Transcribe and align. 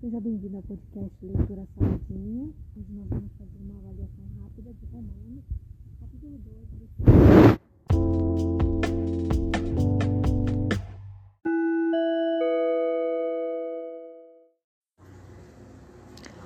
Seja 0.00 0.18
bem-vindo 0.18 0.56
ao 0.56 0.62
podcast 0.62 1.12
Leitura 1.20 1.68
Saladinha. 1.76 2.48
Hoje 2.74 2.90
nós 2.94 3.06
vamos 3.10 3.30
fazer 3.36 3.58
uma 3.60 3.78
avaliação 3.80 4.24
rápida 4.40 4.72
de 4.72 4.86
Romanos, 4.86 5.44
capítulo 6.00 6.38
12. 6.38 6.80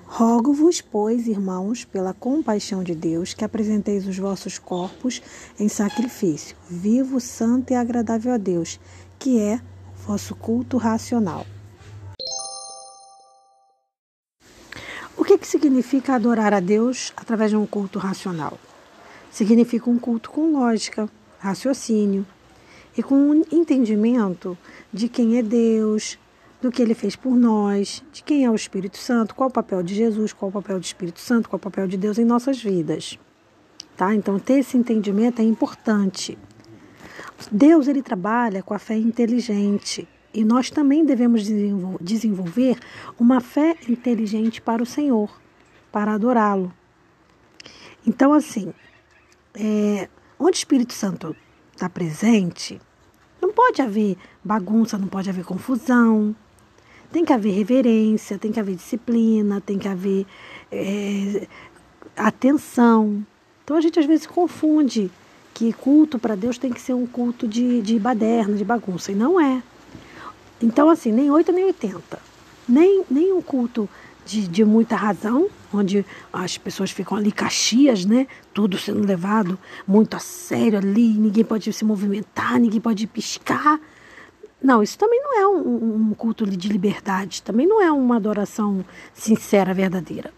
Rogo-vos, 0.05 0.81
pois, 0.81 1.29
irmãos, 1.29 1.85
pela 1.85 2.13
compaixão 2.13 2.83
de 2.83 2.97
Deus, 2.97 3.35
que 3.35 3.45
apresenteis 3.45 4.05
os 4.09 4.19
vossos 4.19 4.59
corpos 4.59 5.23
em 5.61 5.69
sacrifício, 5.69 6.57
vivo, 6.69 7.21
santo 7.21 7.73
e 7.73 7.77
agradável 7.77 8.33
a 8.33 8.37
Deus, 8.37 8.81
que 9.17 9.39
é 9.39 9.61
o 9.95 10.09
vosso 10.09 10.35
culto 10.35 10.77
racional. 10.77 11.47
Que, 15.45 15.49
significa 15.49 16.15
adorar 16.15 16.55
a 16.55 16.61
Deus 16.61 17.13
através 17.15 17.51
de 17.51 17.57
um 17.57 17.67
culto 17.67 17.99
racional? 17.99 18.59
Significa 19.31 19.91
um 19.91 19.99
culto 19.99 20.31
com 20.31 20.53
lógica, 20.53 21.07
raciocínio 21.39 22.27
e 22.97 23.03
com 23.03 23.15
um 23.15 23.45
entendimento 23.53 24.57
de 24.91 25.07
quem 25.07 25.37
é 25.37 25.43
Deus, 25.43 26.19
do 26.63 26.73
que 26.73 26.81
ele 26.81 26.95
fez 26.95 27.15
por 27.15 27.37
nós, 27.37 28.03
de 28.11 28.23
quem 28.23 28.47
é 28.47 28.51
o 28.51 28.55
Espírito 28.55 28.97
Santo, 28.97 29.35
qual 29.35 29.51
o 29.51 29.53
papel 29.53 29.83
de 29.83 29.95
Jesus, 29.95 30.33
qual 30.33 30.49
o 30.49 30.53
papel 30.53 30.81
do 30.81 30.85
Espírito 30.85 31.21
Santo, 31.21 31.51
qual 31.51 31.59
o 31.59 31.61
papel 31.61 31.87
de 31.87 31.99
Deus 31.99 32.19
em 32.19 32.25
nossas 32.25 32.63
vidas. 32.63 33.19
Tá? 33.99 34.15
Então, 34.15 34.39
ter 34.39 34.61
esse 34.61 34.79
entendimento 34.79 35.43
é 35.43 35.45
importante. 35.45 36.39
Deus 37.53 37.87
ele 37.87 38.03
trabalha 38.03 38.63
com 38.63 38.73
a 38.73 38.79
fé 38.79 38.97
inteligente 38.97 40.09
e 40.35 40.45
nós 40.45 40.69
também 40.69 41.05
devemos 41.05 41.45
desenvolver 42.01 42.77
uma 43.19 43.41
fé 43.41 43.77
inteligente 43.89 44.61
para 44.61 44.83
o 44.83 44.87
Senhor, 44.87 45.31
para 45.93 46.13
adorá-lo. 46.13 46.73
Então, 48.05 48.33
assim, 48.33 48.75
é, 49.55 50.09
onde 50.39 50.57
o 50.57 50.59
Espírito 50.59 50.93
Santo 50.93 51.37
está 51.73 51.89
presente, 51.89 52.81
não 53.41 53.53
pode 53.53 53.81
haver 53.81 54.17
bagunça, 54.43 54.99
não 54.99 55.07
pode 55.07 55.31
haver 55.31 55.45
confusão, 55.45 56.35
tem 57.13 57.25
que 57.25 57.33
haver 57.33 57.53
reverência, 57.53 58.37
tem 58.37 58.51
que 58.51 58.59
haver 58.59 58.75
disciplina, 58.75 59.61
tem 59.61 59.79
que 59.79 59.87
haver 59.87 60.27
é, 60.73 61.47
atenção. 62.17 63.25
Então 63.63 63.77
a 63.77 63.81
gente 63.81 64.01
às 64.01 64.07
vezes 64.07 64.27
confunde 64.27 65.11
que 65.55 65.73
culto 65.73 66.19
para 66.19 66.35
Deus 66.35 66.59
tem 66.59 66.73
que 66.73 66.81
ser 66.81 66.95
um 66.95 67.07
culto 67.07 67.47
de, 67.47 67.81
de 67.81 68.01
baderna, 68.01 68.57
de 68.57 68.65
bagunça, 68.65 69.13
e 69.13 69.15
não 69.15 69.41
é. 69.41 69.63
Então, 70.65 70.89
assim, 70.89 71.13
nem 71.13 71.31
8 71.31 71.53
nem 71.53 71.67
80. 71.67 72.19
Nem, 72.67 73.05
nem 73.11 73.35
um 73.35 73.43
culto 73.43 73.87
de, 74.25 74.49
de 74.49 74.65
muita 74.65 74.97
razão, 74.97 75.51
onde 75.71 76.07
as 76.33 76.57
pessoas 76.57 76.91
ficam 76.91 77.19
ali 77.19 77.31
caxias, 77.31 78.07
né? 78.07 78.27
Tudo 78.55 78.79
sendo 78.79 79.07
levado 79.07 79.59
muito 79.87 80.17
a 80.17 80.19
sério 80.19 80.79
ali, 80.79 81.09
ninguém 81.09 81.45
pode 81.45 81.71
se 81.71 81.85
movimentar, 81.85 82.59
ninguém 82.59 82.81
pode 82.81 83.07
piscar. 83.07 83.79
Não, 84.63 84.83
isso 84.83 84.97
também 84.97 85.21
não 85.23 85.39
é 85.39 85.47
um, 85.47 86.09
um 86.11 86.15
culto 86.15 86.47
de 86.47 86.69
liberdade, 86.69 87.43
também 87.43 87.67
não 87.67 87.83
é 87.83 87.93
uma 87.93 88.17
adoração 88.17 88.83
sincera, 89.13 89.75
verdadeira. 89.75 90.33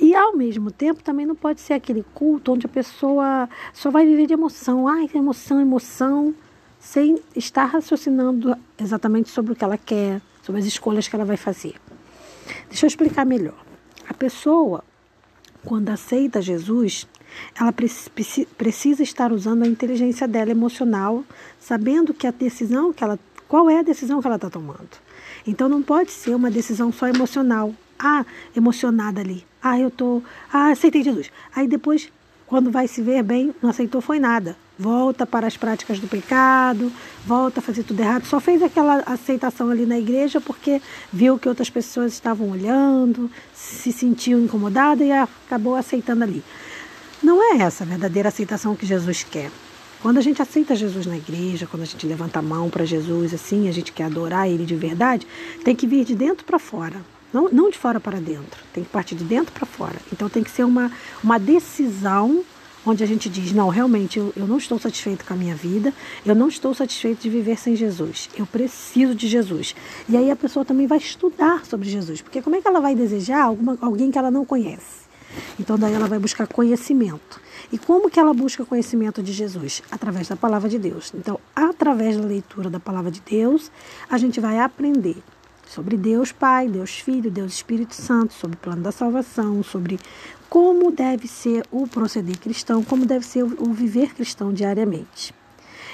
E 0.00 0.14
ao 0.14 0.34
mesmo 0.34 0.70
tempo 0.70 1.02
também 1.02 1.26
não 1.26 1.36
pode 1.36 1.60
ser 1.60 1.74
aquele 1.74 2.06
culto 2.14 2.54
onde 2.54 2.64
a 2.64 2.70
pessoa 2.70 3.46
só 3.74 3.90
vai 3.90 4.06
viver 4.06 4.26
de 4.26 4.32
emoção. 4.32 4.88
Ai, 4.88 5.10
emoção, 5.14 5.60
emoção, 5.60 6.34
sem 6.90 7.18
estar 7.36 7.66
raciocinando 7.66 8.56
exatamente 8.78 9.28
sobre 9.28 9.52
o 9.52 9.54
que 9.54 9.62
ela 9.62 9.76
quer, 9.76 10.22
sobre 10.42 10.62
as 10.62 10.66
escolhas 10.66 11.06
que 11.06 11.14
ela 11.14 11.24
vai 11.24 11.36
fazer. 11.36 11.74
Deixa 12.66 12.86
eu 12.86 12.88
explicar 12.88 13.26
melhor. 13.26 13.58
A 14.08 14.14
pessoa, 14.14 14.82
quando 15.66 15.90
aceita 15.90 16.40
Jesus, 16.40 17.06
ela 17.60 17.74
precisa 18.56 19.02
estar 19.02 19.32
usando 19.32 19.64
a 19.64 19.66
inteligência 19.66 20.26
dela 20.26 20.50
emocional, 20.50 21.24
sabendo 21.60 22.14
que 22.14 22.26
a 22.26 22.30
decisão 22.30 22.90
que 22.90 23.04
ela 23.04 23.18
qual 23.46 23.68
é 23.68 23.80
a 23.80 23.82
decisão 23.82 24.22
que 24.22 24.26
ela 24.26 24.36
está 24.36 24.48
tomando? 24.48 24.88
Então 25.46 25.68
não 25.68 25.82
pode 25.82 26.10
ser 26.10 26.34
uma 26.34 26.50
decisão 26.50 26.90
só 26.90 27.06
emocional. 27.06 27.74
Ah, 27.98 28.24
emocionada 28.56 29.20
ali. 29.20 29.44
Ah, 29.62 29.78
eu 29.78 29.90
tô. 29.90 30.22
Ah, 30.50 30.70
aceitei 30.70 31.02
Jesus. 31.02 31.30
Aí 31.54 31.68
depois, 31.68 32.10
quando 32.46 32.70
vai 32.70 32.88
se 32.88 33.02
ver 33.02 33.22
bem, 33.22 33.54
não 33.60 33.68
aceitou 33.68 34.00
foi 34.00 34.18
nada. 34.18 34.56
Volta 34.78 35.26
para 35.26 35.46
as 35.46 35.56
práticas 35.56 35.98
do 35.98 36.06
pecado, 36.06 36.92
volta 37.26 37.58
a 37.58 37.62
fazer 37.62 37.82
tudo 37.82 38.00
errado. 38.00 38.24
Só 38.26 38.38
fez 38.38 38.62
aquela 38.62 39.02
aceitação 39.06 39.70
ali 39.70 39.84
na 39.84 39.98
igreja 39.98 40.40
porque 40.40 40.80
viu 41.12 41.36
que 41.36 41.48
outras 41.48 41.68
pessoas 41.68 42.12
estavam 42.12 42.50
olhando, 42.50 43.28
se 43.52 43.90
sentiu 43.90 44.38
incomodada 44.38 45.02
e 45.04 45.10
acabou 45.10 45.74
aceitando 45.74 46.22
ali. 46.22 46.44
Não 47.20 47.42
é 47.42 47.62
essa 47.62 47.82
a 47.82 47.86
verdadeira 47.86 48.28
aceitação 48.28 48.76
que 48.76 48.86
Jesus 48.86 49.24
quer. 49.24 49.50
Quando 50.00 50.18
a 50.18 50.20
gente 50.20 50.40
aceita 50.40 50.76
Jesus 50.76 51.06
na 51.06 51.16
igreja, 51.16 51.66
quando 51.66 51.82
a 51.82 51.86
gente 51.86 52.06
levanta 52.06 52.38
a 52.38 52.42
mão 52.42 52.70
para 52.70 52.84
Jesus, 52.84 53.34
assim, 53.34 53.68
a 53.68 53.72
gente 53.72 53.90
quer 53.90 54.04
adorar 54.04 54.48
Ele 54.48 54.64
de 54.64 54.76
verdade, 54.76 55.26
tem 55.64 55.74
que 55.74 55.88
vir 55.88 56.04
de 56.04 56.14
dentro 56.14 56.44
para 56.44 56.58
fora. 56.58 57.02
Não, 57.32 57.48
não 57.50 57.68
de 57.68 57.76
fora 57.76 57.98
para 57.98 58.20
dentro, 58.20 58.62
tem 58.72 58.84
que 58.84 58.90
partir 58.90 59.16
de 59.16 59.24
dentro 59.24 59.52
para 59.52 59.66
fora. 59.66 59.96
Então 60.12 60.28
tem 60.28 60.44
que 60.44 60.50
ser 60.50 60.62
uma, 60.62 60.90
uma 61.22 61.36
decisão 61.36 62.44
onde 62.88 63.04
a 63.04 63.06
gente 63.06 63.28
diz: 63.28 63.52
não, 63.52 63.68
realmente 63.68 64.18
eu, 64.18 64.32
eu 64.36 64.46
não 64.46 64.58
estou 64.58 64.78
satisfeito 64.78 65.24
com 65.24 65.34
a 65.34 65.36
minha 65.36 65.54
vida, 65.54 65.92
eu 66.24 66.34
não 66.34 66.48
estou 66.48 66.74
satisfeito 66.74 67.22
de 67.22 67.30
viver 67.30 67.58
sem 67.58 67.76
Jesus, 67.76 68.28
eu 68.36 68.46
preciso 68.46 69.14
de 69.14 69.28
Jesus. 69.28 69.74
E 70.08 70.16
aí 70.16 70.30
a 70.30 70.36
pessoa 70.36 70.64
também 70.64 70.86
vai 70.86 70.98
estudar 70.98 71.64
sobre 71.66 71.88
Jesus, 71.88 72.22
porque 72.22 72.42
como 72.42 72.56
é 72.56 72.60
que 72.60 72.68
ela 72.68 72.80
vai 72.80 72.94
desejar 72.94 73.42
alguma, 73.42 73.76
alguém 73.80 74.10
que 74.10 74.18
ela 74.18 74.30
não 74.30 74.44
conhece? 74.44 75.08
Então 75.60 75.78
daí 75.78 75.92
ela 75.92 76.06
vai 76.06 76.18
buscar 76.18 76.46
conhecimento. 76.46 77.40
E 77.70 77.76
como 77.76 78.08
que 78.08 78.18
ela 78.18 78.32
busca 78.32 78.64
conhecimento 78.64 79.22
de 79.22 79.32
Jesus? 79.32 79.82
Através 79.90 80.28
da 80.28 80.36
palavra 80.36 80.68
de 80.68 80.78
Deus. 80.78 81.12
Então, 81.14 81.38
através 81.54 82.16
da 82.16 82.24
leitura 82.24 82.70
da 82.70 82.80
palavra 82.80 83.10
de 83.10 83.20
Deus, 83.20 83.70
a 84.08 84.16
gente 84.16 84.40
vai 84.40 84.58
aprender 84.58 85.16
sobre 85.68 85.96
Deus 85.96 86.32
Pai, 86.32 86.66
Deus 86.68 86.98
Filho, 86.98 87.30
Deus 87.30 87.52
Espírito 87.52 87.94
Santo, 87.94 88.32
sobre 88.32 88.56
o 88.56 88.60
plano 88.60 88.82
da 88.82 88.90
salvação, 88.90 89.62
sobre 89.62 89.98
como 90.48 90.90
deve 90.90 91.28
ser 91.28 91.64
o 91.70 91.86
proceder 91.86 92.38
cristão, 92.38 92.82
como 92.82 93.04
deve 93.04 93.24
ser 93.24 93.44
o 93.44 93.72
viver 93.72 94.14
cristão 94.14 94.52
diariamente. 94.52 95.34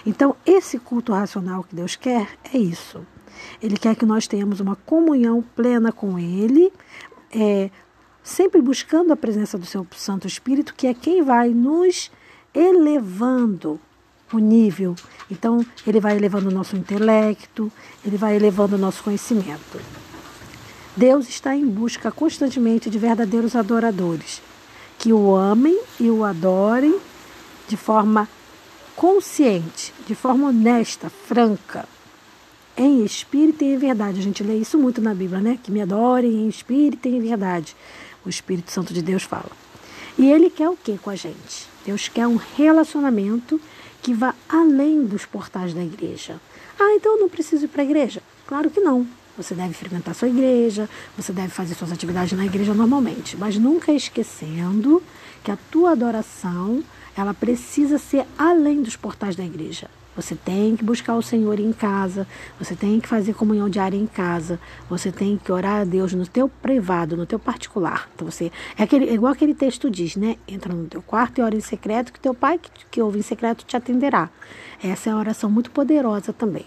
Então, 0.06 0.36
esse 0.46 0.78
culto 0.78 1.12
racional 1.12 1.64
que 1.64 1.74
Deus 1.74 1.96
quer 1.96 2.28
é 2.52 2.58
isso. 2.58 3.04
Ele 3.60 3.76
quer 3.76 3.96
que 3.96 4.06
nós 4.06 4.26
tenhamos 4.26 4.60
uma 4.60 4.76
comunhão 4.76 5.42
plena 5.56 5.90
com 5.90 6.18
Ele, 6.18 6.72
é, 7.32 7.70
sempre 8.22 8.62
buscando 8.62 9.12
a 9.12 9.16
presença 9.16 9.58
do 9.58 9.66
seu 9.66 9.86
Santo 9.96 10.26
Espírito, 10.26 10.74
que 10.74 10.86
é 10.86 10.94
quem 10.94 11.22
vai 11.22 11.50
nos 11.50 12.12
elevando 12.54 13.80
o 14.32 14.38
nível. 14.38 14.94
Então, 15.30 15.64
ele 15.86 16.00
vai 16.00 16.16
elevando 16.16 16.48
o 16.48 16.52
nosso 16.52 16.76
intelecto, 16.76 17.70
ele 18.04 18.16
vai 18.16 18.36
elevando 18.36 18.76
o 18.76 18.78
nosso 18.78 19.02
conhecimento. 19.02 19.80
Deus 20.96 21.28
está 21.28 21.56
em 21.56 21.66
busca 21.66 22.10
constantemente 22.10 22.88
de 22.88 22.98
verdadeiros 22.98 23.56
adoradores, 23.56 24.40
que 24.98 25.12
o 25.12 25.34
amem 25.34 25.78
e 25.98 26.08
o 26.08 26.24
adorem 26.24 26.96
de 27.66 27.76
forma 27.76 28.28
consciente, 28.94 29.92
de 30.06 30.14
forma 30.14 30.48
honesta, 30.48 31.10
franca, 31.10 31.88
em 32.76 33.04
espírito 33.04 33.64
e 33.64 33.74
em 33.74 33.78
verdade. 33.78 34.20
A 34.20 34.22
gente 34.22 34.42
lê 34.42 34.56
isso 34.56 34.78
muito 34.78 35.00
na 35.00 35.14
Bíblia, 35.14 35.40
né? 35.40 35.58
Que 35.62 35.70
me 35.70 35.80
adorem 35.80 36.30
em 36.30 36.48
espírito 36.48 37.08
e 37.08 37.16
em 37.16 37.20
verdade 37.20 37.74
o 38.24 38.28
Espírito 38.28 38.70
Santo 38.70 38.94
de 38.94 39.02
Deus 39.02 39.22
fala. 39.22 39.50
E 40.18 40.30
ele 40.30 40.48
quer 40.48 40.68
o 40.68 40.76
que 40.76 40.96
com 40.98 41.10
a 41.10 41.16
gente? 41.16 41.68
Deus 41.84 42.08
quer 42.08 42.26
um 42.26 42.36
relacionamento 42.56 43.60
que 44.04 44.12
vá 44.12 44.34
além 44.46 45.06
dos 45.06 45.24
portais 45.24 45.72
da 45.72 45.82
igreja. 45.82 46.38
Ah, 46.78 46.94
então 46.94 47.14
eu 47.14 47.20
não 47.22 47.28
preciso 47.28 47.64
ir 47.64 47.68
para 47.68 47.80
a 47.80 47.84
igreja? 47.86 48.22
Claro 48.46 48.68
que 48.68 48.78
não. 48.78 49.06
Você 49.34 49.54
deve 49.54 49.72
frequentar 49.72 50.14
sua 50.14 50.28
igreja, 50.28 50.88
você 51.16 51.32
deve 51.32 51.48
fazer 51.48 51.74
suas 51.74 51.90
atividades 51.90 52.36
na 52.36 52.44
igreja 52.44 52.74
normalmente, 52.74 53.34
mas 53.34 53.56
nunca 53.56 53.90
esquecendo 53.92 55.02
que 55.42 55.50
a 55.50 55.56
tua 55.70 55.92
adoração, 55.92 56.84
ela 57.16 57.32
precisa 57.32 57.96
ser 57.96 58.26
além 58.36 58.82
dos 58.82 58.94
portais 58.94 59.34
da 59.36 59.42
igreja. 59.42 59.88
Você 60.16 60.34
tem 60.34 60.76
que 60.76 60.84
buscar 60.84 61.16
o 61.16 61.22
Senhor 61.22 61.58
em 61.58 61.72
casa, 61.72 62.26
você 62.58 62.76
tem 62.76 63.00
que 63.00 63.08
fazer 63.08 63.34
comunhão 63.34 63.68
diária 63.68 63.96
em 63.96 64.06
casa, 64.06 64.60
você 64.88 65.10
tem 65.10 65.36
que 65.36 65.50
orar 65.50 65.80
a 65.80 65.84
Deus 65.84 66.12
no 66.12 66.26
teu 66.26 66.48
privado, 66.48 67.16
no 67.16 67.26
teu 67.26 67.38
particular. 67.38 68.08
Então 68.14 68.30
você 68.30 68.52
é, 68.78 68.82
aquele, 68.82 69.08
é 69.08 69.14
igual 69.14 69.32
aquele 69.32 69.54
texto 69.54 69.90
diz, 69.90 70.16
né? 70.16 70.36
Entra 70.46 70.72
no 70.72 70.86
teu 70.86 71.02
quarto 71.02 71.38
e 71.38 71.42
ora 71.42 71.56
em 71.56 71.60
secreto, 71.60 72.12
que 72.12 72.20
teu 72.20 72.34
pai 72.34 72.58
que, 72.58 72.70
que 72.90 73.02
ouve 73.02 73.18
em 73.18 73.22
secreto 73.22 73.64
te 73.64 73.76
atenderá. 73.76 74.30
Essa 74.82 75.10
é 75.10 75.12
uma 75.12 75.20
oração 75.20 75.50
muito 75.50 75.70
poderosa 75.70 76.32
também. 76.32 76.66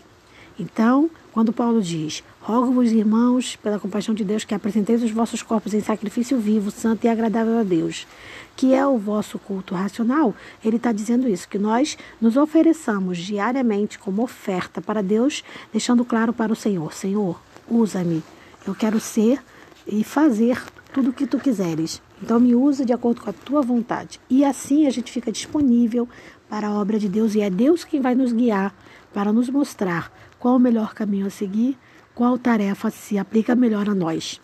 Então, 0.59 1.09
quando 1.31 1.53
Paulo 1.53 1.81
diz: 1.81 2.23
Rogo-vos, 2.41 2.91
irmãos, 2.91 3.55
pela 3.57 3.79
compaixão 3.79 4.15
de 4.15 4.23
Deus, 4.23 4.43
que 4.43 4.55
apresenteis 4.55 5.03
os 5.03 5.11
vossos 5.11 5.43
corpos 5.43 5.73
em 5.73 5.81
sacrifício 5.81 6.39
vivo, 6.39 6.71
santo 6.71 7.05
e 7.05 7.09
agradável 7.09 7.59
a 7.59 7.63
Deus, 7.63 8.07
que 8.57 8.73
é 8.73 8.85
o 8.85 8.97
vosso 8.97 9.37
culto 9.37 9.75
racional, 9.75 10.33
ele 10.65 10.77
está 10.77 10.91
dizendo 10.91 11.29
isso, 11.29 11.47
que 11.47 11.59
nós 11.59 11.95
nos 12.19 12.35
ofereçamos 12.35 13.19
diariamente 13.19 13.99
como 13.99 14.23
oferta 14.23 14.81
para 14.81 15.03
Deus, 15.03 15.43
deixando 15.71 16.03
claro 16.03 16.33
para 16.33 16.51
o 16.51 16.55
Senhor: 16.55 16.91
Senhor, 16.91 17.39
usa-me. 17.69 18.23
Eu 18.67 18.73
quero 18.73 18.99
ser 18.99 19.39
e 19.85 20.03
fazer 20.03 20.59
tudo 20.91 21.11
o 21.11 21.13
que 21.13 21.27
tu 21.27 21.37
quiseres. 21.37 22.01
Então 22.21 22.39
me 22.39 22.55
usa 22.55 22.83
de 22.83 22.91
acordo 22.91 23.21
com 23.21 23.29
a 23.29 23.33
tua 23.33 23.61
vontade. 23.61 24.19
E 24.27 24.43
assim 24.43 24.87
a 24.87 24.89
gente 24.89 25.11
fica 25.11 25.31
disponível 25.31 26.09
para 26.49 26.67
a 26.67 26.73
obra 26.73 26.97
de 26.97 27.07
Deus 27.07 27.35
e 27.35 27.41
é 27.41 27.51
Deus 27.51 27.83
quem 27.83 28.01
vai 28.01 28.15
nos 28.15 28.33
guiar 28.33 28.73
para 29.13 29.31
nos 29.31 29.49
mostrar 29.49 30.11
qual 30.39 30.55
o 30.55 30.59
melhor 30.59 30.95
caminho 30.95 31.27
a 31.27 31.29
seguir, 31.29 31.77
qual 32.15 32.37
tarefa 32.39 32.89
se 32.89 33.19
aplica 33.19 33.55
melhor 33.55 33.87
a 33.87 33.93
nós. 33.93 34.41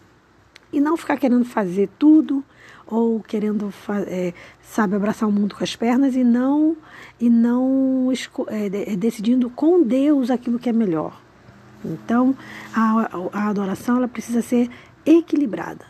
E 0.73 0.81
não 0.81 0.97
ficar 0.97 1.15
querendo 1.17 1.45
fazer 1.45 1.89
tudo 1.97 2.43
ou 2.85 3.21
querendo, 3.21 3.73
é, 4.07 4.33
sabe, 4.61 4.95
abraçar 4.95 5.29
o 5.29 5.31
mundo 5.31 5.55
com 5.55 5.63
as 5.63 5.75
pernas 5.75 6.15
e 6.15 6.23
não 6.23 6.75
e 7.19 7.29
não 7.29 8.11
é, 8.47 8.95
decidindo 8.97 9.49
com 9.49 9.81
Deus 9.83 10.29
aquilo 10.29 10.59
que 10.59 10.67
é 10.67 10.73
melhor. 10.73 11.21
Então, 11.85 12.35
a, 12.73 13.09
a 13.31 13.49
adoração 13.49 13.97
ela 13.97 14.07
precisa 14.07 14.41
ser 14.41 14.69
equilibrada. 15.05 15.85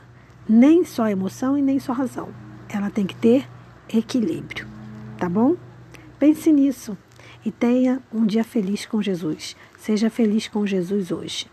Nem 0.47 0.83
só 0.83 1.07
emoção 1.07 1.57
e 1.57 1.62
nem 1.62 1.79
só 1.79 1.94
razão. 1.94 2.29
Ela 2.68 2.89
tem 2.89 3.06
que 3.06 3.15
ter 3.15 3.47
equilíbrio, 3.94 4.68
tá 5.18 5.29
bom? 5.29 5.56
Pense 6.19 6.51
nisso 6.51 6.97
e 7.45 7.51
tenha 7.51 8.01
um 8.13 8.25
dia 8.25 8.44
feliz 8.44 8.86
com 8.86 9.01
Jesus. 9.01 9.56
Seja 9.77 10.09
feliz 10.09 10.47
com 10.47 10.65
Jesus 10.65 11.12
hoje. 11.12 11.47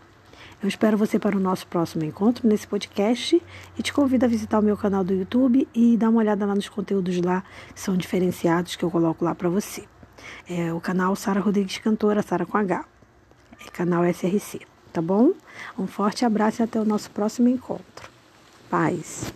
Eu 0.61 0.67
espero 0.67 0.95
você 0.95 1.17
para 1.17 1.35
o 1.35 1.39
nosso 1.39 1.65
próximo 1.65 2.03
encontro 2.03 2.47
nesse 2.47 2.67
podcast 2.67 3.41
e 3.77 3.81
te 3.81 3.91
convido 3.91 4.25
a 4.25 4.27
visitar 4.27 4.59
o 4.59 4.61
meu 4.61 4.77
canal 4.77 5.03
do 5.03 5.11
YouTube 5.11 5.67
e 5.73 5.97
dar 5.97 6.09
uma 6.09 6.19
olhada 6.19 6.45
lá 6.45 6.53
nos 6.53 6.69
conteúdos 6.69 7.19
lá 7.19 7.43
que 7.73 7.81
são 7.81 7.97
diferenciados 7.97 8.75
que 8.75 8.85
eu 8.85 8.91
coloco 8.91 9.25
lá 9.25 9.33
para 9.33 9.49
você. 9.49 9.85
É 10.47 10.71
o 10.71 10.79
canal 10.79 11.15
Sara 11.15 11.39
Rodrigues 11.39 11.79
Cantora, 11.79 12.21
Sara 12.21 12.45
com 12.45 12.57
H. 12.57 12.85
É 13.59 13.71
canal 13.71 14.05
SRC, 14.05 14.61
tá 14.93 15.01
bom? 15.01 15.31
Um 15.79 15.87
forte 15.87 16.25
abraço 16.25 16.61
e 16.61 16.63
até 16.63 16.79
o 16.79 16.85
nosso 16.85 17.09
próximo 17.09 17.49
encontro. 17.49 18.07
Paz. 18.69 19.33